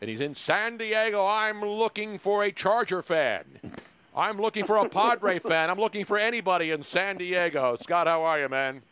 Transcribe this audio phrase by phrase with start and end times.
[0.00, 1.26] and he's in San Diego.
[1.26, 3.44] I'm looking for a Charger fan.
[4.16, 5.70] I'm looking for a Padre fan.
[5.70, 7.76] I'm looking for anybody in San Diego.
[7.76, 8.82] Scott, how are you, man?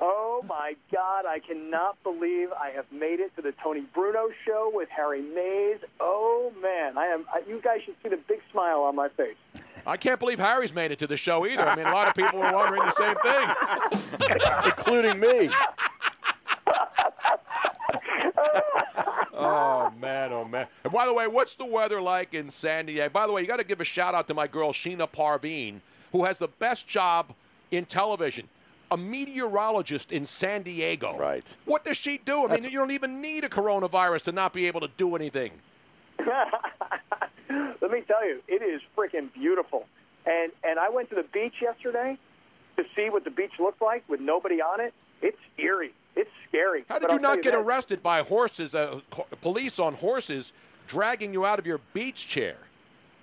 [0.00, 1.26] Oh my God!
[1.26, 5.80] I cannot believe I have made it to the Tony Bruno show with Harry Mayes.
[6.00, 7.26] Oh man, I am.
[7.30, 9.36] I, you guys should see the big smile on my face.
[9.86, 11.66] I can't believe Harry's made it to the show either.
[11.66, 15.50] I mean, a lot of people were wondering the same thing, including me.
[19.40, 20.66] Oh man, oh man.
[20.84, 23.08] And by the way, what's the weather like in San Diego?
[23.10, 25.80] By the way, you got to give a shout out to my girl Sheena Parveen,
[26.12, 27.32] who has the best job
[27.70, 28.48] in television.
[28.92, 31.16] A meteorologist in San Diego.
[31.16, 31.56] Right.
[31.64, 32.40] What does she do?
[32.40, 35.14] I That's- mean, you don't even need a coronavirus to not be able to do
[35.14, 35.52] anything.
[37.80, 39.86] Let me tell you, it is freaking beautiful.
[40.26, 42.18] And and I went to the beach yesterday
[42.76, 44.92] to see what the beach looked like with nobody on it.
[45.22, 45.92] It's eerie.
[46.16, 46.84] It's scary.
[46.88, 47.60] How did you not get this.
[47.60, 49.00] arrested by horses, uh,
[49.40, 50.52] police on horses,
[50.86, 52.56] dragging you out of your beach chair?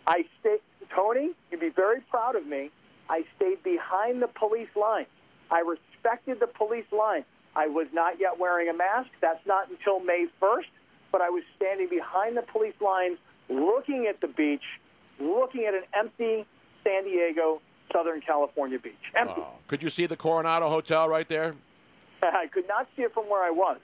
[0.05, 0.59] I stayed,
[0.95, 2.71] Tony, you'd be very proud of me.
[3.09, 5.05] I stayed behind the police line.
[5.51, 7.23] I respected the police line.
[7.55, 9.09] I was not yet wearing a mask.
[9.21, 10.67] That's not until May 1st,
[11.11, 13.17] but I was standing behind the police lines,
[13.49, 14.63] looking at the beach,
[15.19, 16.45] looking at an empty
[16.83, 18.93] San Diego, Southern California beach.
[19.15, 19.33] Empty.
[19.37, 21.55] Oh, could you see the Coronado Hotel right there?
[22.21, 23.79] I could not see it from where I was,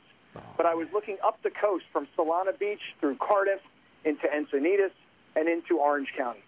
[0.57, 3.61] but I was looking up the coast from Solana Beach through Cardiff
[4.05, 4.91] into Encinitas
[5.35, 6.43] and into Orange County.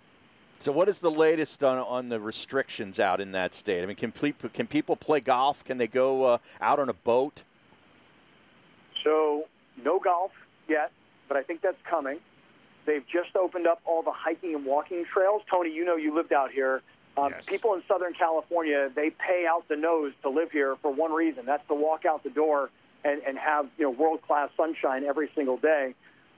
[0.60, 3.84] So, what is the latest on, on the restrictions out in that state?
[3.84, 5.64] I mean, can, can people play golf?
[5.64, 7.44] Can they go uh, out on a boat?
[9.04, 9.46] So,
[9.84, 10.32] no golf
[10.68, 10.92] yet,
[11.28, 12.20] but I think that's coming.
[12.86, 15.42] They've just opened up all the hiking and walking trails.
[15.52, 16.82] Tony, you know you lived out here.
[17.18, 21.14] Um, People in Southern California, they pay out the nose to live here for one
[21.14, 21.46] reason.
[21.46, 22.70] That's to walk out the door
[23.04, 25.94] and, and have you know world class sunshine every single day.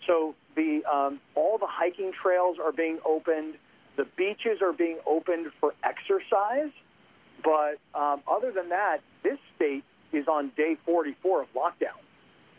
[0.06, 3.56] So the um, all the hiking trails are being opened.
[3.96, 6.72] The beaches are being opened for exercise.
[7.44, 11.98] But um, other than that, this state is on day 44 of lockdown.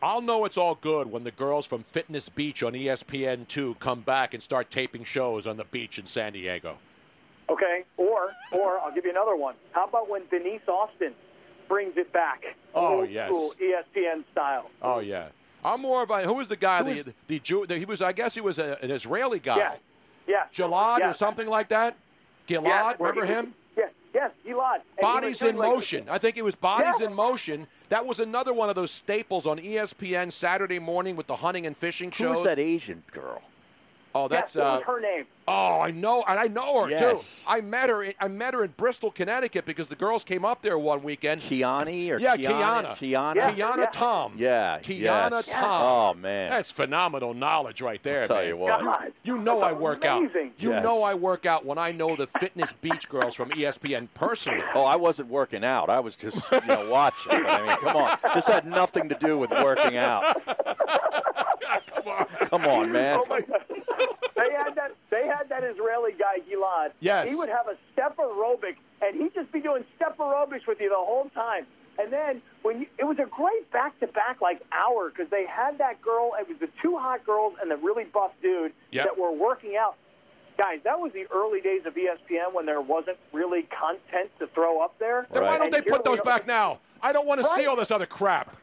[0.01, 4.01] I'll know it's all good when the girls from Fitness Beach on E ESPN2 come
[4.01, 6.79] back and start taping shows on the beach in San Diego.
[7.51, 9.55] Okay, or or I'll give you another one.
[9.73, 11.15] How about when Denise Austin
[11.67, 12.43] brings it back,
[12.75, 13.29] Oh, old yes.
[13.29, 14.71] school ESPN style?
[14.83, 15.29] Oh yeah,
[15.65, 16.79] I'm more of a who was the guy?
[16.79, 17.67] Who the, was- the Jew.
[17.67, 18.03] The, he was.
[18.03, 19.57] I guess he was a, an Israeli guy.
[19.57, 19.75] Yeah,
[20.27, 20.45] yeah.
[20.55, 21.11] Gilad yeah.
[21.11, 21.97] or something like that.
[22.47, 23.55] Gilad, Yeah, remember he- him?
[23.79, 23.85] Yeah,
[24.15, 24.75] yes, Gilad.
[24.75, 26.09] And he was Bodies in like- Motion.
[26.11, 27.07] I think it was Bodies Yeah.
[27.07, 27.67] in Motion.
[27.89, 31.75] That was another one of those staples on ESPN Saturday morning with the hunting and
[31.75, 32.37] fishing Who shows.
[32.37, 33.41] was that Asian girl?
[34.15, 35.25] Oh, that's yeah, what uh, was her name?
[35.51, 37.45] Oh, I know, and I know her Yes.
[37.45, 37.51] too.
[37.51, 38.03] I met her.
[38.03, 41.41] In, I met her in Bristol, Connecticut, because the girls came up there one weekend.
[41.41, 42.95] Kiani or yeah, Kiana?
[42.97, 43.55] Kiana, Kiana?
[43.57, 44.33] Kiana Tom.
[44.37, 44.79] Yeah.
[44.81, 45.49] Kiana yes.
[45.49, 45.83] Tom.
[45.87, 46.51] Oh man.
[46.51, 48.23] That's phenomenal knowledge right there.
[48.23, 48.47] I'll tell man.
[48.49, 48.83] you what.
[48.83, 50.49] God, You know I work amazing.
[50.49, 50.53] out.
[50.63, 50.83] You Yes.
[50.85, 54.63] know I work out when I know the fitness beach girls from ESPN personally.
[54.75, 55.89] Oh, I wasn't working out.
[55.89, 57.31] I was just, you know, watching.
[57.43, 58.19] But, I mean, come on.
[58.35, 60.37] This had nothing to do with working out.
[62.49, 63.21] Come on, man.
[63.21, 63.61] Oh my God.
[64.39, 64.95] They had that.
[65.11, 66.93] They had that Israeli guy Gilad.
[67.01, 67.29] Yes.
[67.29, 70.89] He would have a step aerobic, and he'd just be doing step aerobics with you
[70.89, 71.67] the whole time.
[72.01, 76.01] And then when you, it was a great back-to-back like hour because they had that
[76.01, 76.33] girl.
[76.39, 79.05] It was the two hot girls and the really buff dude Yep.
[79.05, 79.97] that were working out.
[80.57, 84.81] Guys, that was the early days of ESPN when there wasn't really content to throw
[84.81, 85.27] up there.
[85.33, 86.79] Then why don't And they put those back now?
[87.03, 88.57] I don't want to see all this other crap.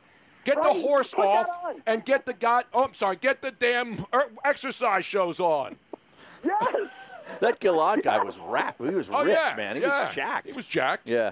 [0.46, 0.74] Get Right.
[0.74, 1.48] the horse Put off
[1.86, 2.66] and get the god.
[2.74, 3.18] Oh, I'm sorry.
[3.18, 5.76] Get the damn er, exercise shows on.
[6.44, 6.76] Yes.
[7.40, 8.76] That Gilad guy was rap.
[8.78, 9.76] He was Oh ripped, yeah, man.
[9.76, 10.06] He yeah.
[10.06, 10.46] was jacked.
[10.48, 11.10] He was jacked.
[11.10, 11.32] Yeah.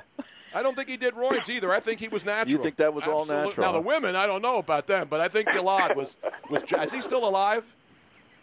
[0.55, 1.71] I don't think he did roids either.
[1.71, 2.57] I think he was natural.
[2.57, 5.21] You think that was all natural, Now the women, I don't know about them, but
[5.21, 6.17] I think Gilad was
[6.49, 6.63] was.
[6.63, 7.63] Is he still alive?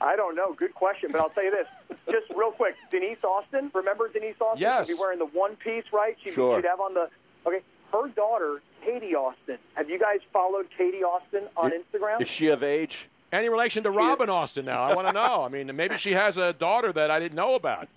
[0.01, 0.53] I don't know.
[0.53, 1.67] Good question, but I'll tell you this,
[2.09, 2.77] just real quick.
[2.89, 4.61] Denise Austin, remember Denise Austin?
[4.61, 4.87] Yes.
[4.87, 6.17] She'd be wearing the one piece, right?
[6.23, 6.57] She'd, Sure.
[6.57, 7.11] she'd have on the
[7.47, 7.61] okay.
[7.93, 9.59] Her daughter, Katie Austin.
[9.75, 12.21] Have you guys followed Katie Austin on Instagram?
[12.21, 13.09] Is she of age?
[13.33, 14.83] Any relation to Robin Austin now?
[14.83, 15.45] I want to know.
[15.45, 17.89] I mean, maybe she has a daughter that I didn't know about.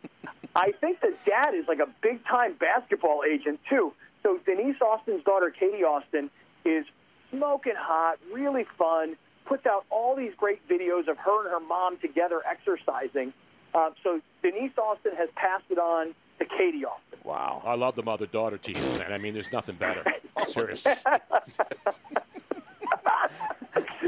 [0.55, 3.93] I think the dad is like a big time basketball agent too.
[4.21, 6.29] So Denise Austin's daughter, Katie Austin,
[6.63, 6.85] is
[7.31, 9.15] smoking hot, really fun.
[9.45, 13.33] Puts out all these great videos of her and her mom together exercising.
[13.73, 17.19] Uh, so Denise Austin has passed it on to Katie Austin.
[17.23, 17.61] Wow.
[17.65, 19.13] I love the mother-daughter team, man.
[19.13, 20.03] I mean, there's nothing better.
[20.47, 20.93] Seriously.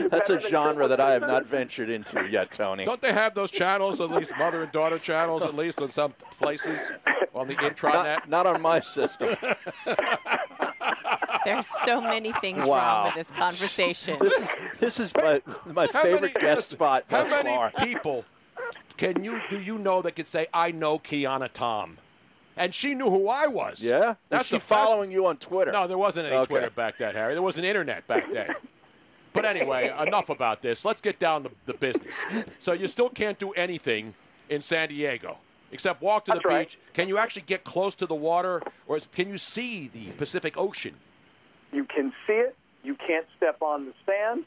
[0.10, 2.86] That's a genre that I have not ventured into yet, Tony.
[2.86, 6.13] Don't they have those channels, at least mother and daughter channels, at least in some
[6.39, 6.92] places
[7.33, 8.27] on the intranet?
[8.27, 9.36] Not, not on my system.
[11.45, 12.77] There's so many things wow.
[12.77, 14.18] wrong with this conversation.
[14.19, 14.50] This is
[14.80, 17.06] this is my my how favorite many, guest spot.
[17.10, 17.72] How many far.
[17.72, 18.25] people
[18.98, 21.98] can you do you know that could say I know Kiana Tom?
[22.57, 23.84] And she knew who I was.
[23.84, 25.72] Yeah, that's she following you on Twitter.
[25.72, 26.48] No, there wasn't any okay.
[26.48, 27.34] Twitter back then, Harry.
[27.34, 28.56] There was an internet back then.
[29.34, 30.86] But anyway, enough about this.
[30.86, 32.18] Let's get down to the business.
[32.60, 34.13] So you still can't do anything
[34.48, 35.38] in San Diego
[35.72, 36.69] except walk to That's the right.
[36.69, 36.80] beach.
[36.94, 40.58] Can you actually get close to the water, or is, can you see the Pacific
[40.58, 40.96] Ocean?
[41.74, 42.56] You can see it.
[42.84, 44.46] You can't step on the sand.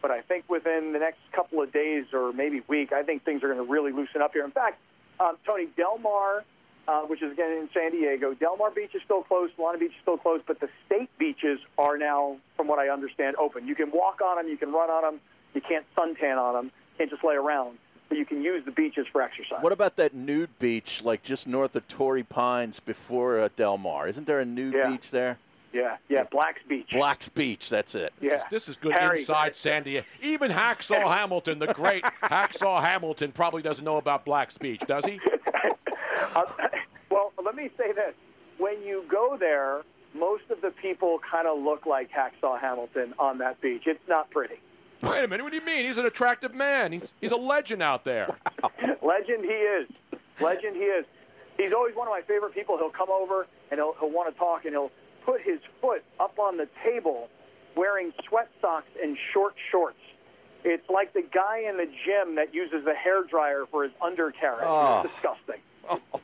[0.00, 3.42] But I think within the next couple of days or maybe week, I think things
[3.42, 4.44] are going to really loosen up here.
[4.44, 4.78] In fact,
[5.18, 6.44] um, Tony Del Mar
[6.88, 8.34] uh, which is again in San Diego.
[8.34, 9.52] Del Mar Beach is still closed.
[9.56, 13.36] Solana Beach is still closed, but the state beaches are now, from what I understand,
[13.36, 13.68] open.
[13.68, 15.20] You can walk on them, you can run on them,
[15.54, 17.76] you can't suntan on them, you can't just lay around.
[18.08, 19.58] But you can use the beaches for exercise.
[19.60, 24.08] What about that nude beach, like just north of Torrey Pines before uh, Del Mar?
[24.08, 24.88] Isn't there a nude yeah.
[24.88, 25.38] beach there?
[25.72, 26.88] Yeah, yeah, Black's Beach.
[26.92, 28.14] Black's Beach, that's it.
[28.20, 28.30] Yeah.
[28.30, 30.06] This is, this is good Harry, inside San Diego.
[30.22, 35.20] Even Hacksaw Hamilton, the great Hacksaw Hamilton, probably doesn't know about Black's Beach, does he?
[36.34, 36.44] Uh,
[37.10, 38.14] well, let me say this.
[38.58, 39.82] When you go there,
[40.14, 43.82] most of the people kind of look like Hacksaw Hamilton on that beach.
[43.86, 44.56] It's not pretty.
[45.02, 45.42] Wait a minute.
[45.42, 45.86] What do you mean?
[45.86, 46.92] He's an attractive man.
[46.92, 48.34] He's, he's a legend out there.
[49.02, 49.88] legend he is.
[50.40, 51.04] Legend he is.
[51.56, 52.78] He's always one of my favorite people.
[52.78, 54.90] He'll come over and he'll, he'll want to talk and he'll
[55.24, 57.28] put his foot up on the table
[57.76, 59.98] wearing sweat socks and short shorts.
[60.64, 64.64] It's like the guy in the gym that uses the hair dryer for his undercarriage.
[64.66, 65.02] Oh.
[65.04, 65.32] It's ah.
[65.34, 65.62] disgusting.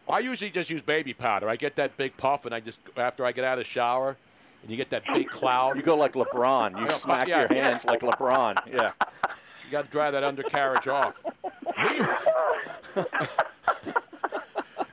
[0.09, 1.49] I usually just use baby powder.
[1.49, 4.17] I get that big puff, and I just after I get out of the shower,
[4.63, 5.77] and you get that big cloud.
[5.77, 6.81] You go like LeBron.
[6.81, 7.41] You smack yeah.
[7.41, 8.59] your hands like LeBron.
[8.67, 8.91] Yeah.
[9.65, 11.15] You got to dry that undercarriage off.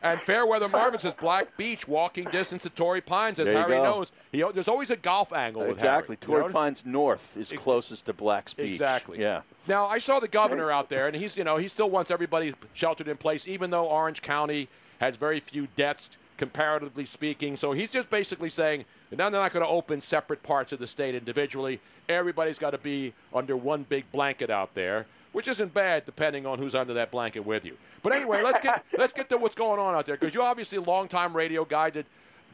[0.03, 3.39] And Fairweather Marvin says Black Beach, walking distance to Torrey Pines.
[3.39, 3.83] As Harry go.
[3.83, 5.63] knows, he, there's always a golf angle.
[5.63, 6.15] Exactly.
[6.15, 6.53] Torrey you know?
[6.53, 8.71] Pines North is closest to Black's Beach.
[8.71, 9.19] Exactly.
[9.19, 9.42] Yeah.
[9.68, 12.53] Now I saw the governor out there, and he's you know he still wants everybody
[12.74, 14.68] sheltered in place, even though Orange County
[15.00, 17.56] has very few deaths comparatively speaking.
[17.56, 20.88] So he's just basically saying now they're not going to open separate parts of the
[20.88, 21.80] state individually.
[22.09, 26.60] Everybody's got to be under one big blanket out there which isn't bad depending on
[26.60, 27.78] who's under that blanket with you.
[28.04, 30.78] But anyway, let's get let's get to what's going on out there because you're obviously
[30.78, 32.06] a longtime radio guy did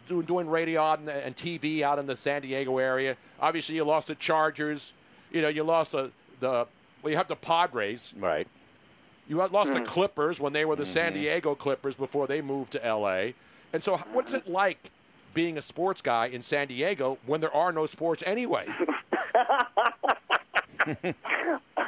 [0.07, 3.18] doing, doing radio and, and TV out in the San Diego area.
[3.39, 4.94] Obviously, you lost the Chargers.
[5.31, 6.68] You know, you lost the the
[7.01, 8.13] well, you have the Padres.
[8.18, 8.47] Right.
[9.27, 9.75] You lost mm.
[9.75, 10.94] the Clippers when they were the mm-hmm.
[10.94, 13.33] San Diego Clippers before they moved to L.A.
[13.73, 14.89] And so, what's it like
[15.33, 18.65] being a sports guy in San Diego when there are no sports anyway?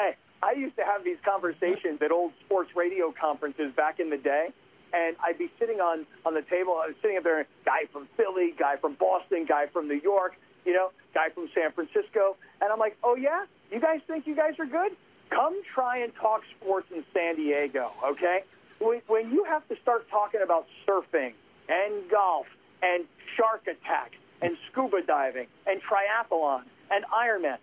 [0.00, 4.16] I I used to have these conversations at old sports radio conferences back in the
[4.16, 4.48] day,
[4.92, 6.80] and I'd be sitting on on the table.
[6.82, 10.34] I was sitting up there, guy from Philly, guy from Boston, guy from New York,
[10.64, 14.34] you know, guy from San Francisco, and I'm like, oh yeah, you guys think you
[14.34, 14.96] guys are good?
[15.30, 18.42] Come try and talk sports in San Diego, okay?
[18.80, 21.34] When, when you have to start talking about surfing
[21.68, 22.46] and golf
[22.82, 23.04] and
[23.36, 27.58] shark attacks and scuba diving and triathlon and Ironman,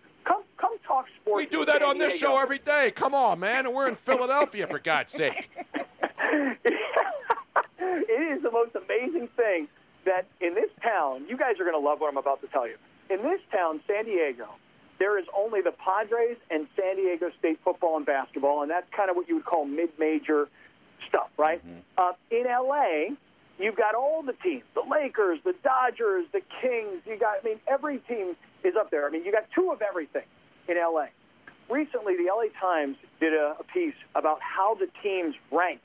[0.57, 1.37] Come, talk sports.
[1.37, 2.91] We do that on this show every day.
[2.95, 3.65] Come on, man.
[3.65, 5.49] And we're in Philadelphia, for God's sake.
[7.79, 9.67] it is the most amazing thing
[10.05, 12.67] that in this town, you guys are going to love what I'm about to tell
[12.67, 12.75] you.
[13.09, 14.47] In this town, San Diego,
[14.99, 19.09] there is only the Padres and San Diego State football and basketball, and that's kind
[19.09, 20.47] of what you would call mid-major
[21.07, 21.65] stuff, right?
[21.65, 21.79] Mm-hmm.
[21.97, 23.15] Uh, in LA,
[23.59, 27.01] you've got all the teams: the Lakers, the Dodgers, the Kings.
[27.05, 29.05] You got, I mean, every team is up there.
[29.05, 30.23] I mean, you got two of everything
[30.67, 31.07] in LA.
[31.69, 35.81] Recently, the LA Times did a, a piece about how the teams rank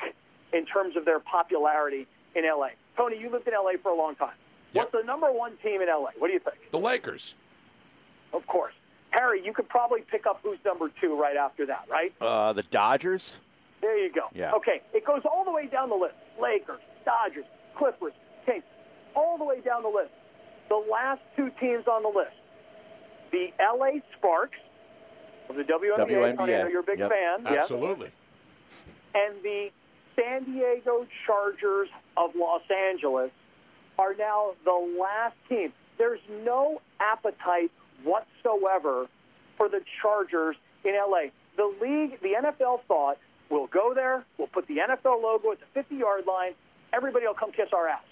[0.52, 2.68] in terms of their popularity in LA.
[2.96, 4.34] Tony, you lived in LA for a long time.
[4.74, 4.84] Yep.
[4.84, 6.10] What's the number one team in LA?
[6.18, 6.56] What do you think?
[6.70, 7.34] The Lakers.
[8.32, 8.74] Of course.
[9.10, 12.14] Harry, you could probably pick up who's number two right after that, right?
[12.20, 13.34] Uh, the Dodgers.
[13.80, 14.28] There you go.
[14.32, 14.52] Yeah.
[14.52, 16.14] Okay, it goes all the way down the list.
[16.40, 17.44] Lakers, Dodgers,
[17.76, 18.12] Clippers,
[18.46, 18.62] Kings,
[19.14, 20.12] all the way down the list.
[20.68, 22.36] The last two teams on the list
[23.32, 24.58] the LA Sparks
[25.59, 25.97] of the WNBA.
[25.97, 26.37] WNBA.
[26.37, 27.11] Tony, I know you're a big yep.
[27.11, 27.47] fan.
[27.47, 28.11] Absolutely.
[29.14, 29.71] And the
[30.16, 33.30] San Diego Chargers of Los Angeles
[33.99, 35.73] are now the last team.
[35.99, 37.71] There's no appetite
[38.04, 39.06] whatsoever
[39.56, 41.30] for the Chargers in LA.
[41.56, 43.18] The league, the NFL thought,
[43.50, 46.52] we'll go there, we'll put the NFL logo at the 50 yard line,
[46.92, 48.02] everybody will come kiss our ass.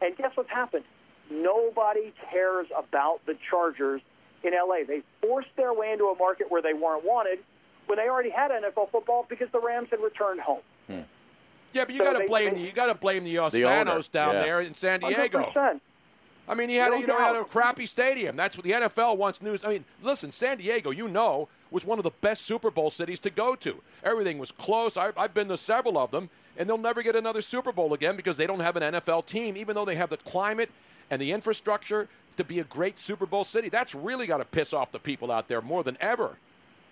[0.00, 0.84] And guess what's happened?
[1.30, 4.00] Nobody cares about the Chargers
[4.44, 4.84] in LA.
[4.86, 7.38] They forced their way into a market where they weren't wanted
[7.86, 10.62] when they already had NFL football because the Rams had returned home.
[10.86, 11.00] Hmm.
[11.72, 14.34] Yeah, but you so got to blame they, you got to blame the Spanos down
[14.34, 14.42] yeah.
[14.42, 15.50] there in San Diego.
[15.54, 15.80] 100%.
[16.46, 18.36] I mean, he had, a, you know, he had a crappy stadium.
[18.36, 19.64] That's what the NFL wants news.
[19.64, 23.18] I mean, listen, San Diego, you know, was one of the best Super Bowl cities
[23.20, 23.80] to go to.
[24.02, 24.96] Everything was close.
[24.96, 28.14] I, I've been to several of them, and they'll never get another Super Bowl again
[28.14, 30.70] because they don't have an NFL team, even though they have the climate
[31.10, 33.68] and the infrastructure to be a great Super Bowl city.
[33.68, 36.36] That's really got to piss off the people out there more than ever.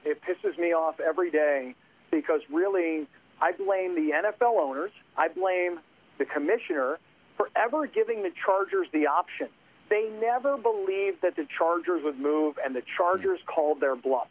[0.04, 1.75] It pisses me off every day
[2.11, 3.06] because really,
[3.40, 4.92] I blame the NFL owners.
[5.16, 5.80] I blame
[6.18, 6.99] the commissioner
[7.37, 9.49] for ever giving the Chargers the option.
[9.88, 13.46] They never believed that the Chargers would move, and the Chargers mm.
[13.46, 14.28] called their bluff.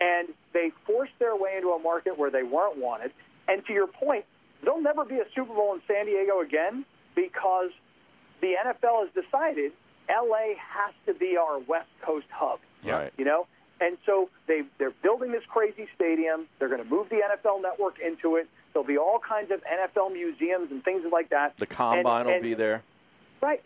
[0.00, 3.12] And they forced their way into a market where they weren't wanted.
[3.48, 4.24] And to your point,
[4.62, 6.84] there'll never be a Super Bowl in San Diego again
[7.14, 7.70] because
[8.40, 9.72] the NFL has decided
[10.08, 12.60] LA has to be our West Coast hub.
[12.84, 13.12] Right.
[13.16, 13.46] You know?
[13.80, 16.46] And so they they're building this crazy stadium.
[16.58, 18.48] They're going to move the NFL network into it.
[18.72, 21.56] There'll be all kinds of NFL museums and things like that.
[21.58, 22.82] The combine and, will and, be there.
[23.42, 23.60] Right.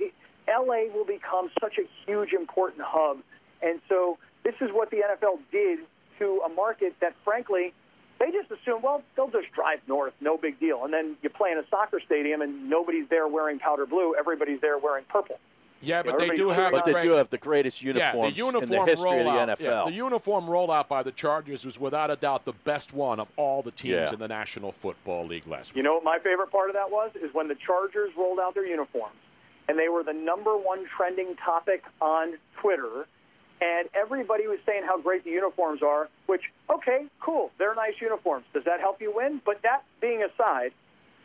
[0.49, 3.18] LA will become such a huge important hub.
[3.62, 5.80] And so this is what the NFL did
[6.18, 7.73] to a market that frankly
[8.20, 10.85] they just assume, well, they'll just drive north, no big deal.
[10.85, 14.61] And then you play in a soccer stadium and nobody's there wearing powder blue, everybody's
[14.61, 15.38] there wearing purple.
[15.82, 16.72] Yeah, but they do have.
[16.72, 19.58] But they do have the greatest uniforms yeah, the uniform in the history rollout, of
[19.58, 19.84] the NFL.
[19.84, 23.28] Yeah, the uniform rollout by the Chargers was without a doubt the best one of
[23.37, 24.12] all the teams yeah.
[24.12, 25.78] in the National Football League last week.
[25.78, 27.10] You know what my favorite part of that was?
[27.14, 29.16] Is when the Chargers rolled out their uniforms,
[29.68, 33.06] and they were the number one trending topic on Twitter,
[33.62, 36.08] and everybody was saying how great the uniforms are.
[36.26, 38.44] Which, okay, cool, they're nice uniforms.
[38.52, 39.40] Does that help you win?
[39.44, 40.72] But that being aside,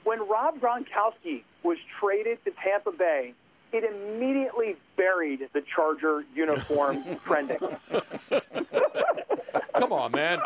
[0.06, 3.34] when Rob Gronkowski was traded to Tampa Bay
[3.72, 7.60] it immediately buried the Charger uniform trending.
[9.78, 10.40] Come on, man.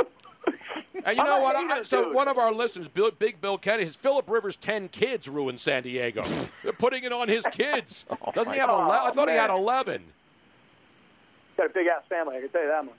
[1.06, 1.56] And you know what?
[1.56, 5.30] I, so one of our listeners, Bill, Big Bill Kenny, his Philip Rivers' ten kids
[5.30, 6.24] ruined San Diego.
[6.64, 8.06] They're putting it on his kids.
[8.10, 8.92] oh Doesn't he have eleven?
[8.92, 9.36] I thought man.
[9.36, 10.04] he had eleven.
[11.58, 12.38] Got a big ass family.
[12.38, 12.96] I can tell you that much.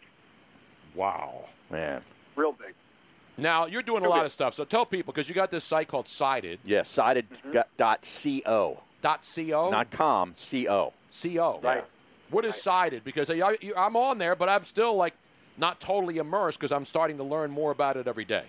[0.95, 2.03] Wow, man,
[2.37, 2.75] real big.
[3.37, 4.55] Now you're doing a lot of stuff.
[4.55, 6.59] So tell people because you got this site called Sided.
[6.65, 7.53] Yes, Yeah, sided.co.
[7.53, 8.81] Mm-hmm.
[9.01, 9.71] Dot co.
[9.71, 10.35] Not com.
[10.35, 10.93] Co.
[11.23, 11.61] Co.
[11.63, 11.85] Right.
[12.31, 12.63] What is right.
[12.63, 13.05] sided?
[13.05, 15.15] Because I, I'm on there, but I'm still like
[15.59, 18.45] not totally immersed because I'm starting to learn more about it every day.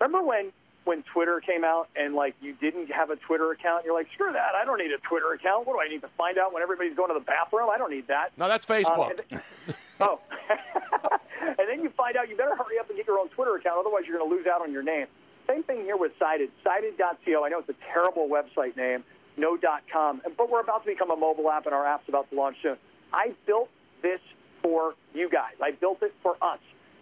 [0.00, 0.52] Remember when
[0.84, 3.84] when Twitter came out and like you didn't have a Twitter account?
[3.84, 4.54] You're like, screw that.
[4.60, 5.66] I don't need a Twitter account.
[5.66, 7.68] What do I need to find out when everybody's going to the bathroom?
[7.72, 8.30] I don't need that.
[8.36, 9.10] No, that's Facebook.
[9.10, 9.42] Um, and
[10.00, 10.20] oh.
[11.40, 13.78] and then you find out you better hurry up and get your own Twitter account,
[13.78, 15.06] otherwise you're going to lose out on your name.
[15.50, 16.50] Same thing here with Sided.
[16.62, 17.44] Sided.co.
[17.44, 19.02] I know it's a terrible website name,
[19.36, 22.56] no.com, but we're about to become a mobile app, and our app's about to launch
[22.62, 22.76] soon.
[23.12, 23.68] I built
[24.00, 24.20] this
[24.62, 25.54] for you guys.
[25.60, 26.60] I built it for us,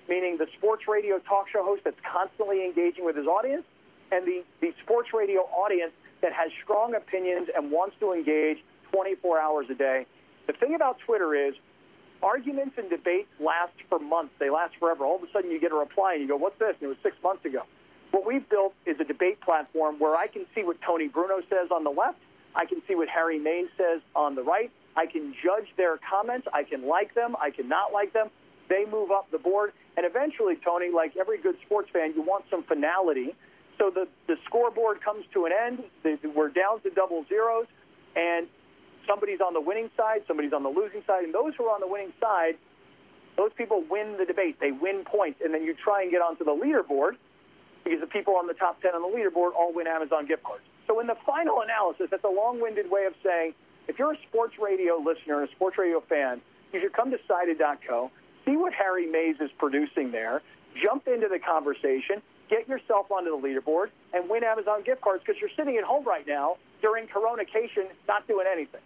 [0.08, 3.64] meaning the sports radio talk show host that's constantly engaging with his audience,
[4.10, 9.38] and the, the sports radio audience that has strong opinions and wants to engage 24
[9.38, 10.06] hours a day.
[10.46, 11.54] The thing about Twitter is
[12.22, 14.32] arguments and debates last for months.
[14.38, 15.04] They last forever.
[15.04, 16.74] All of a sudden you get a reply and you go, what's this?
[16.80, 17.64] And it was six months ago.
[18.10, 21.68] What we've built is a debate platform where I can see what Tony Bruno says
[21.70, 22.18] on the left.
[22.54, 24.70] I can see what Harry Mayes says on the right.
[24.96, 26.48] I can judge their comments.
[26.52, 27.36] I can like them.
[27.40, 28.30] I can not like them.
[28.68, 29.72] They move up the board.
[29.96, 33.34] And eventually, Tony, like every good sports fan, you want some finality.
[33.78, 35.84] So the, the scoreboard comes to an end.
[36.34, 37.66] We're down to double zeros.
[38.16, 38.48] And
[39.06, 41.24] somebody's on the winning side, somebody's on the losing side.
[41.24, 42.56] And those who are on the winning side,
[43.36, 44.58] those people win the debate.
[44.60, 45.40] They win points.
[45.44, 47.16] And then you try and get onto the leaderboard
[47.84, 50.62] because the people on the top 10 on the leaderboard all win Amazon gift cards.
[50.86, 53.54] So in the final analysis, that's a long-winded way of saying
[53.88, 56.40] if you're a sports radio listener and a sports radio fan,
[56.72, 58.10] you should come to Sided.co,
[58.44, 60.42] see what Harry Mayes is producing there,
[60.82, 65.40] jump into the conversation, get yourself onto the leaderboard, and win Amazon gift cards because
[65.40, 68.80] you're sitting at home right now during coronation not doing anything.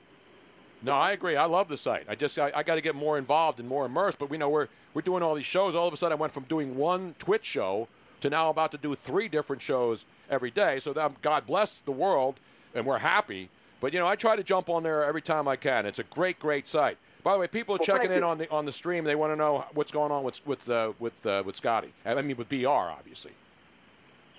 [0.85, 1.37] No, I agree.
[1.37, 2.07] I love the site.
[2.09, 4.19] I just I, I got to get more involved and more immersed.
[4.19, 5.77] But we know we're we're doing all these shows.
[5.77, 7.87] All of a sudden, I went from doing one Twitch show
[8.23, 10.79] to now about to do three different shows every day.
[10.81, 12.37] So that, God bless the world,
[12.75, 13.49] and we're happy.
[13.81, 15.87] But you know, I try to jump on there every time I can.
[15.87, 16.99] It's a great, great site.
[17.23, 18.25] By the way, people are well, checking in you.
[18.25, 19.05] on the on the stream.
[19.05, 21.93] They want to know what's going on with with uh, with uh, with Scotty.
[22.05, 23.33] I mean, with BR, obviously.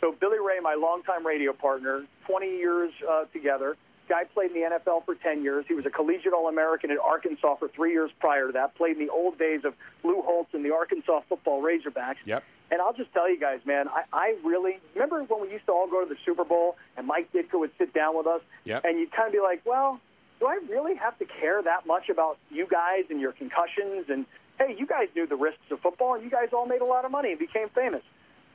[0.02, 3.78] So Billy Ray, my longtime radio partner, 20 years uh, together.
[4.10, 5.64] Guy played in the NFL for 10 years.
[5.66, 8.76] He was a collegiate All-American at Arkansas for three years prior to that.
[8.76, 12.18] Played in the old days of Lou Holtz and the Arkansas football Razorbacks.
[12.26, 12.44] Yep.
[12.74, 15.72] And I'll just tell you guys, man, I, I really remember when we used to
[15.72, 18.84] all go to the Super Bowl and Mike Ditka would sit down with us, yep.
[18.84, 20.00] and you'd kind of be like, well,
[20.40, 24.06] do I really have to care that much about you guys and your concussions?
[24.10, 24.26] And
[24.58, 27.06] hey, you guys knew the risks of football, and you guys all made a lot
[27.06, 28.02] of money and became famous.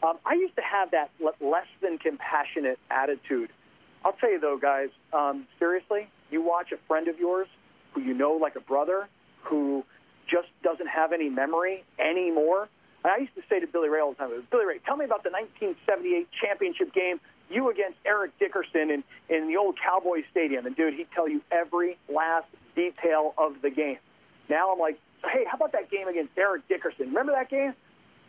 [0.03, 3.51] Um, I used to have that less than compassionate attitude.
[4.05, 7.47] I'll tell you though, guys, um, seriously, you watch a friend of yours
[7.93, 9.09] who you know like a brother,
[9.45, 9.85] who
[10.29, 12.69] just doesn't have any memory anymore.
[13.09, 15.07] And I used to say to Billy Ray all the time, Billy Ray, tell me
[15.07, 20.67] about the 1978 championship game, you against Eric Dickerson in, in the old Cowboy Stadium.
[20.67, 23.97] And, dude, he'd tell you every last detail of the game.
[24.51, 27.07] Now I'm like, hey, how about that game against Eric Dickerson?
[27.07, 27.73] Remember that game?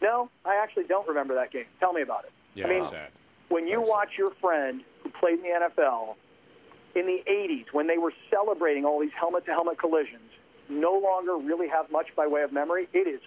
[0.02, 1.66] No, I actually don't remember that game.
[1.82, 2.32] Tell me about it.
[2.56, 3.10] Yeah, I mean, sad.
[3.50, 6.16] when you watch your friend who played in the NFL
[6.96, 10.32] in the 80s, when they were celebrating all these helmet to helmet collisions,
[10.70, 13.20] no longer really have much by way of memory, it is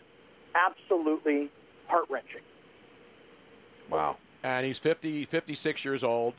[0.55, 1.51] absolutely
[1.87, 2.41] heart wrenching.
[3.91, 4.17] Wow.
[4.43, 6.35] And he's 50, 56 years old.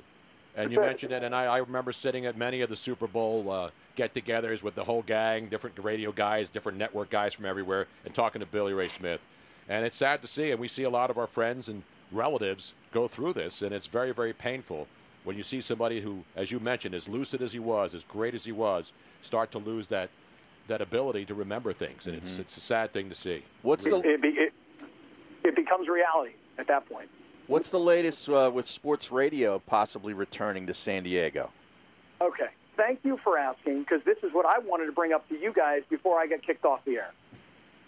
[0.56, 3.50] And you mentioned it, and I, I remember sitting at many of the Super Bowl
[3.50, 8.14] uh, get-togethers with the whole gang, different radio guys, different network guys from everywhere, and
[8.14, 9.20] talking to Billy Ray Smith.
[9.68, 12.76] And it's sad to see, and we see a lot of our friends and relatives
[12.92, 14.88] go through this, and it's very, very painful
[15.24, 18.36] when you see somebody who, as you mentioned, as lucid as he was, as great
[18.36, 18.92] as he was,
[19.22, 20.10] start to lose that
[20.68, 23.44] that ability to remember things, and it's it's a sad thing to see.
[23.62, 24.54] What's the it, be- it,
[25.44, 27.10] it becomes reality at that point.
[27.48, 31.52] What's the latest uh, with sports radio possibly returning to San Diego?
[32.22, 32.48] Okay.
[32.78, 35.54] Thank you for asking because this is what I wanted to bring up to you
[35.54, 37.12] guys before I get kicked off the air.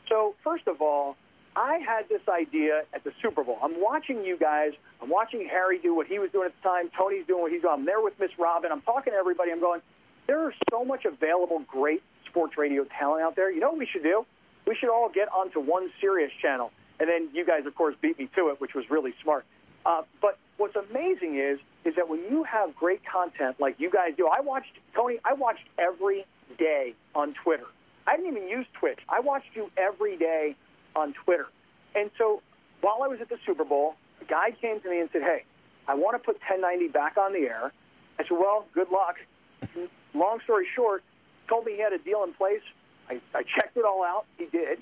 [0.10, 1.16] So, first of all,
[1.56, 3.58] I had this idea at the Super Bowl.
[3.64, 4.74] I'm watching you guys.
[5.02, 6.90] I'm watching Harry do what he was doing at the time.
[6.96, 7.74] Tony's doing what he's doing.
[7.74, 8.72] I'm there with Miss Robin.
[8.72, 9.52] I'm talking to everybody.
[9.52, 9.82] I'm going,
[10.28, 12.04] there is so much available great
[12.36, 13.50] sports radio talent out there.
[13.50, 14.26] You know what we should do?
[14.68, 16.70] We should all get onto one Sirius channel.
[17.00, 19.46] And then you guys, of course, beat me to it, which was really smart.
[19.86, 24.14] Uh, but what's amazing is is that when you have great content like you guys
[24.18, 25.20] do, I watched Tony.
[25.24, 26.26] I watched every
[26.58, 27.68] day on Twitter.
[28.06, 29.00] I didn't even use Twitch.
[29.08, 30.56] I watched you every day
[30.96, 31.48] on Twitter.
[31.94, 32.42] And so
[32.82, 35.44] while I was at the Super Bowl, a guy came to me and said, "Hey,
[35.88, 37.72] I want to put 1090 back on the air."
[38.20, 39.16] I said, "Well, good luck."
[40.14, 41.04] Long story short,
[41.48, 42.64] told me he had a deal in place.
[43.10, 44.26] I, I checked it all out.
[44.38, 44.80] He did.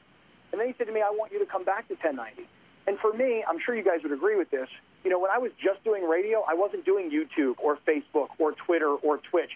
[0.51, 2.47] And then he said to me, I want you to come back to 1090.
[2.85, 4.69] And for me, I'm sure you guys would agree with this.
[5.03, 8.53] You know, when I was just doing radio, I wasn't doing YouTube or Facebook or
[8.53, 9.51] Twitter or Twitch.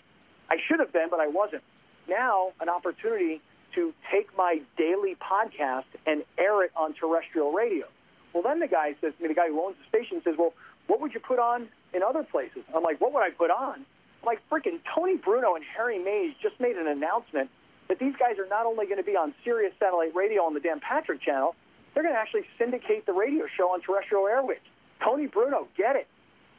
[0.50, 1.63] I should have been, but I wasn't.
[2.08, 3.41] Now, an opportunity
[3.76, 7.86] to take my daily podcast and air it on terrestrial radio.
[8.34, 10.54] Well, then the guy says me, the guy who owns the station says, Well,
[10.88, 12.63] what would you put on in other places?
[12.76, 13.86] I'm like, What would I put on?
[14.28, 17.50] Like, freaking Tony Bruno and Harry Mayes just made an announcement
[17.88, 20.60] that these guys are not only going to be on Sirius Satellite Radio on the
[20.60, 21.56] Dan Patrick channel,
[21.94, 24.68] they're going to actually syndicate the radio show on terrestrial airwaves.
[25.02, 26.08] Tony Bruno, get it.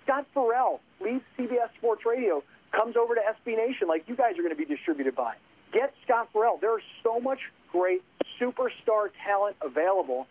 [0.05, 4.43] Scott Ferrall leaves CBS Sports Radio, comes over to SB Nation like you guys are
[4.43, 5.35] going to be distributed by.
[5.71, 6.57] Get Scott Ferrall.
[6.63, 8.03] There is so much great
[8.41, 10.27] superstar talent available.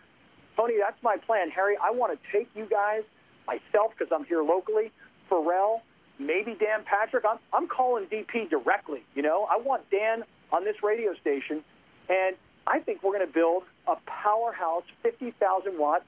[0.55, 1.51] Tony, that's my plan.
[1.51, 3.03] Harry, I want to take you guys,
[3.45, 4.91] myself, because I'm here locally,
[5.29, 5.83] Ferrall,
[6.19, 7.23] maybe Dan Patrick.
[7.29, 9.03] I'm, I'm calling DP directly.
[9.15, 11.63] You know, I want Dan on this radio station,
[12.09, 16.03] and I think we're going to build a powerhouse 50,000 watt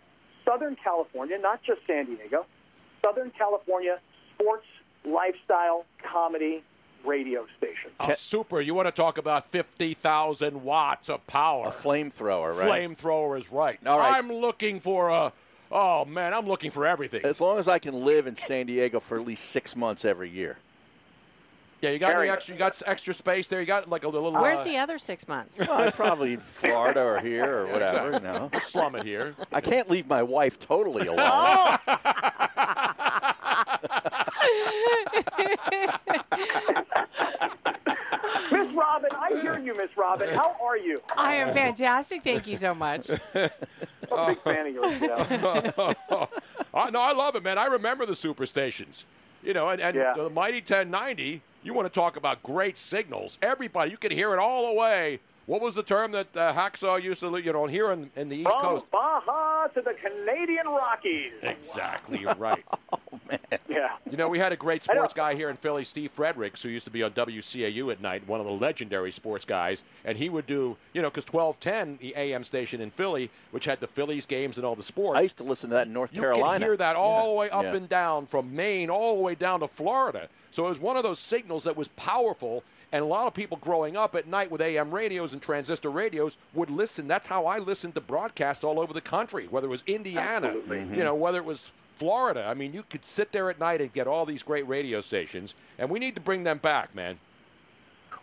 [0.45, 2.45] Southern California, not just San Diego,
[3.03, 3.99] Southern California
[4.35, 4.65] sports
[5.05, 6.63] lifestyle comedy
[7.05, 7.91] radio station.
[7.99, 8.59] Oh, super.
[8.61, 11.67] You want to talk about 50,000 watts of power.
[11.67, 12.89] A flamethrower, right?
[12.89, 13.79] Flamethrower is right.
[13.85, 14.17] All right.
[14.17, 15.31] I'm looking for a.
[15.71, 17.23] Oh, man, I'm looking for everything.
[17.23, 20.29] As long as I can live in San Diego for at least six months every
[20.29, 20.57] year.
[21.81, 22.55] Yeah, you got any extra?
[22.55, 23.61] You got extra space there?
[23.61, 24.33] You got like a little.
[24.33, 25.59] Where's uh, the other six months?
[25.65, 28.13] Well, probably Florida or here or whatever.
[28.13, 28.49] You know.
[28.51, 29.33] We'll slum it here.
[29.53, 31.77] I can't leave my wife totally alone.
[38.51, 40.27] Miss Robin, I hear you, Miss Robin.
[40.35, 41.01] How are you?
[41.15, 42.23] I am fantastic.
[42.23, 43.09] Thank you so much.
[44.11, 45.01] I'm a big fan of yours.
[45.01, 46.89] You know?
[46.91, 47.57] No, I love it, man.
[47.57, 49.03] I remember the superstations.
[49.43, 50.13] You know, and, and Yeah.
[50.15, 53.37] the Mighty 1090, you want to talk about great signals.
[53.41, 55.19] Everybody, you can hear it all the way.
[55.45, 58.35] What was the term that uh, Hacksaw used to, you know, here in, in the
[58.35, 58.91] East From Coast?
[58.91, 61.31] Baja to the Canadian Rockies.
[61.41, 62.63] Exactly right.
[63.69, 63.91] Yeah.
[64.09, 66.85] You know, we had a great sports guy here in Philly, Steve Fredericks, who used
[66.85, 69.83] to be on WCAU at night, one of the legendary sports guys.
[70.05, 73.79] And he would do, you know, because 1210, the AM station in Philly, which had
[73.79, 75.19] the Phillies games and all the sports.
[75.19, 76.59] I used to listen to that in North you Carolina.
[76.59, 77.75] can hear that all the way up Yeah.
[77.75, 80.27] and down from Maine all the way down to Florida.
[80.51, 82.63] So it was one of those signals that was powerful.
[82.91, 86.37] And a lot of people growing up at night with AM radios and transistor radios
[86.55, 87.07] would listen.
[87.07, 90.79] That's how I listened to broadcasts all over the country, whether it was Indiana, Absolutely.
[90.97, 91.21] you know, mm-hmm.
[91.21, 92.45] whether it was Florida.
[92.47, 95.53] I mean, you could sit there at night and get all these great radio stations,
[95.77, 97.19] and we need to bring them back, man.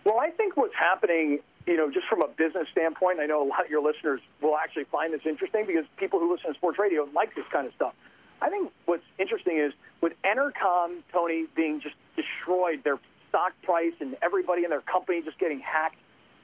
[0.05, 3.49] Well, I think what's happening, you know, just from a business standpoint, I know a
[3.49, 6.79] lot of your listeners will actually find this interesting because people who listen to sports
[6.79, 7.93] radio like this kind of stuff.
[8.41, 14.17] I think what's interesting is with Entercom, Tony, being just destroyed, their stock price and
[14.23, 15.97] everybody in their company just getting hacked.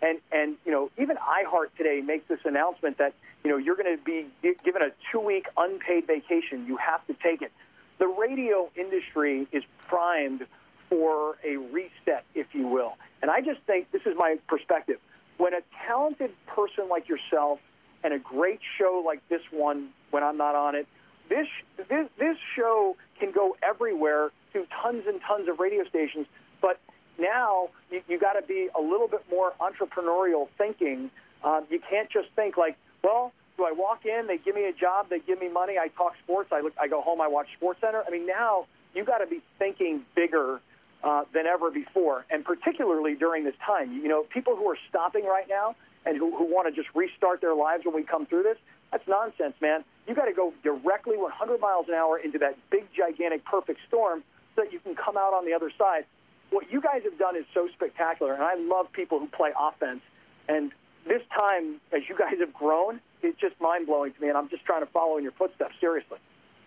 [0.03, 3.97] And and you know, even iHeart today makes this announcement that you know you're going
[3.97, 4.27] to be
[4.65, 6.67] given a two week unpaid vacation.
[6.67, 7.53] You have to take it.
[7.99, 10.45] The radio industry is primed
[10.91, 12.95] for a reset, if you will.
[13.23, 14.99] And I just think this is my perspective.
[15.39, 17.61] When a talented person like yourself
[18.03, 20.89] and a great show like this one, when I'm not on it,
[21.29, 26.27] this this, this show can go everywhere to tons and tons of radio stations.
[26.61, 26.81] But
[27.19, 31.11] now you, you got to be a little bit more entrepreneurial thinking.
[31.45, 34.27] Um, you can't just think like, well, do I walk in?
[34.27, 35.09] They give me a job.
[35.11, 35.75] They give me money.
[35.79, 36.51] I talk sports.
[36.53, 36.73] I look.
[36.81, 37.21] I go home.
[37.21, 38.03] I watch Sports Center.
[38.07, 40.61] I mean, now you got to be thinking bigger
[41.05, 43.93] uh, than ever before, and particularly during this time.
[43.93, 47.41] You know, people who are stopping right now and who, who want to just restart
[47.41, 48.57] their lives when we come through this.
[48.91, 49.85] That's nonsense, man.
[50.07, 54.23] You got to go directly 100 miles an hour into that big, gigantic, perfect storm
[54.55, 56.05] so that you can come out on the other side.
[56.53, 60.03] What you guys have done is so spectacular, and I love people who play offense.
[60.49, 60.71] And
[61.09, 64.51] this time, as you guys have grown, it's just mind blowing to me, and I'm
[64.51, 65.75] just trying to follow in your footsteps.
[65.81, 66.19] Seriously.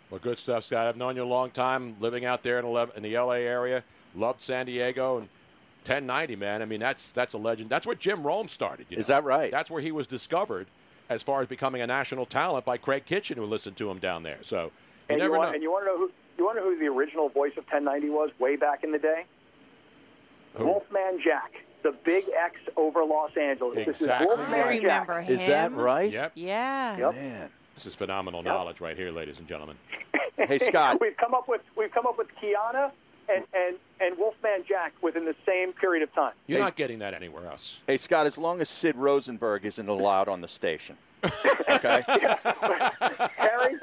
[0.10, 0.88] Well, good stuff, Scott.
[0.88, 3.84] I've known you a long time, living out there in, 11, in the LA area.
[4.16, 5.30] Loved San Diego and
[5.86, 6.64] 1090, man.
[6.64, 7.70] I mean, that's that's a legend.
[7.70, 8.88] That's where Jim Rome started.
[8.90, 9.16] Is know?
[9.16, 9.52] that right?
[9.52, 10.68] That's where he was discovered
[11.10, 14.24] as far as becoming a national talent by Kraig Kitchin, who listened to him down
[14.24, 14.40] there.
[14.42, 14.72] So you
[15.10, 15.54] and never you want, know.
[15.54, 17.66] And you want to know who you want to know who the original voice of
[17.66, 19.26] 1090 was way back in the day?
[20.58, 20.66] Who?
[20.66, 21.52] Wolfman Jack,
[21.84, 23.78] the Big X over Los Angeles.
[23.78, 23.94] Exactly.
[23.94, 25.26] This is Wolfman I remember Jack.
[25.26, 25.36] him.
[25.40, 26.12] Is that right?
[26.12, 26.32] Yep.
[26.36, 26.98] Yeah.
[26.98, 27.14] Yep.
[27.16, 27.50] Man.
[27.76, 28.46] This is phenomenal Yep.
[28.54, 29.78] knowledge right here, ladies and gentlemen.
[30.38, 31.00] Hey, Scott.
[31.00, 32.92] we've come up with we've come up with Kiana
[33.34, 36.34] and, and, and Wolfman Jack within the same period of time.
[36.46, 36.64] You're Hey.
[36.66, 37.80] not getting that anywhere else.
[37.88, 40.98] Hey, Scott, as long as Sid Rosenberg isn't allowed on the station.
[41.70, 42.04] Okay?
[43.38, 43.76] Harry,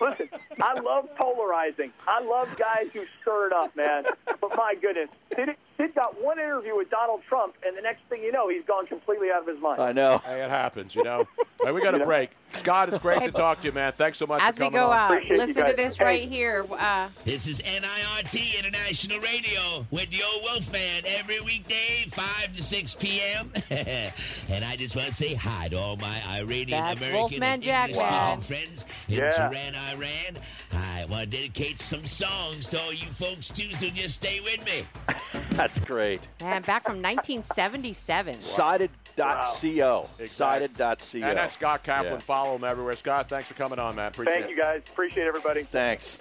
[0.00, 0.28] listen,
[0.60, 1.92] I love polarizing.
[2.06, 4.04] I love guys who stir it up, man.
[4.40, 8.22] But my goodness, Sid, Sid got one interview with Donald Trump, and the next thing
[8.22, 9.80] you know, he's gone completely out of his mind.
[9.80, 10.18] I know.
[10.18, 11.26] Hey, it happens, you know.
[11.62, 12.30] Hey, we got a break.
[12.50, 13.92] Scott, it's great to talk to you, man.
[13.92, 14.96] Thanks so much As we go on.
[14.96, 16.04] out, Appreciate listen to this Hey.
[16.04, 16.64] right here.
[16.70, 22.94] Uh, This is NIRT International Radio with the old Wolfman every weekday, 5 to 6
[22.94, 23.52] p.m.
[23.70, 27.62] and I just want to say hi to all my Iranian That's American Wolfman and
[27.62, 28.40] Jack, English man.
[28.40, 29.30] friends in Yeah.
[29.30, 30.36] Tehran, Iran.
[30.72, 34.64] I want to dedicate some songs to all you folks too, so just stay with
[34.66, 34.84] me.
[35.52, 36.20] That's great.
[36.40, 38.40] man, back from 1977.
[38.40, 40.08] Sided.co.
[40.26, 41.18] Sided.co.
[41.28, 42.12] And that's Scott Kaplan.
[42.14, 42.18] Yeah.
[42.18, 42.94] Follow him everywhere.
[42.94, 44.08] Scott, thanks for coming on, man.
[44.08, 44.50] Appreciate Thank it.
[44.50, 44.82] you guys.
[44.88, 45.62] Appreciate everybody.
[45.64, 46.18] Thanks.